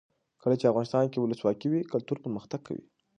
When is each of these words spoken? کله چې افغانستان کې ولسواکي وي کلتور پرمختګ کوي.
کله 0.41 0.55
چې 0.59 0.69
افغانستان 0.71 1.05
کې 1.11 1.19
ولسواکي 1.21 1.67
وي 1.69 1.81
کلتور 1.93 2.17
پرمختګ 2.25 2.59
کوي. 2.67 2.85